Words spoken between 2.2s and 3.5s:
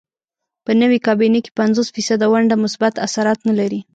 ونډه مثبت اثرات